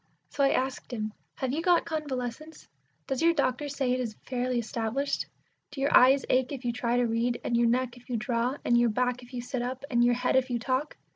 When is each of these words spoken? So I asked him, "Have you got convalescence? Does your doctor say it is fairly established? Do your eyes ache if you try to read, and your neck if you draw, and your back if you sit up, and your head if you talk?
So 0.29 0.43
I 0.43 0.49
asked 0.49 0.91
him, 0.91 1.13
"Have 1.35 1.53
you 1.53 1.61
got 1.61 1.85
convalescence? 1.85 2.67
Does 3.05 3.21
your 3.21 3.35
doctor 3.35 3.69
say 3.69 3.91
it 3.91 3.99
is 3.99 4.15
fairly 4.25 4.57
established? 4.57 5.27
Do 5.69 5.79
your 5.79 5.95
eyes 5.95 6.25
ache 6.27 6.51
if 6.51 6.65
you 6.65 6.73
try 6.73 6.97
to 6.97 7.05
read, 7.05 7.39
and 7.43 7.55
your 7.55 7.67
neck 7.67 7.97
if 7.97 8.09
you 8.09 8.17
draw, 8.17 8.57
and 8.65 8.75
your 8.75 8.89
back 8.89 9.21
if 9.21 9.31
you 9.31 9.43
sit 9.43 9.61
up, 9.61 9.85
and 9.91 10.03
your 10.03 10.15
head 10.15 10.35
if 10.35 10.49
you 10.49 10.57
talk? 10.57 10.97